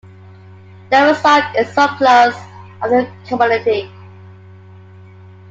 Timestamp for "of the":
2.81-3.11